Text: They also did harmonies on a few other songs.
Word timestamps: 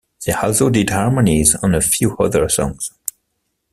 They 0.25 0.33
also 0.33 0.71
did 0.71 0.89
harmonies 0.89 1.53
on 1.53 1.75
a 1.75 1.81
few 1.81 2.17
other 2.17 2.49
songs. 2.49 2.89